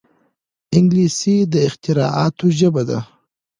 [0.77, 2.99] انګلیسي د اختراعاتو ژبه ده